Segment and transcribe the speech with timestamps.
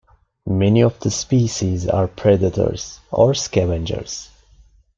[0.47, 4.31] Many of the species are predators or scavengers.